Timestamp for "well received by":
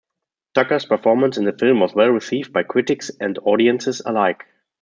1.93-2.63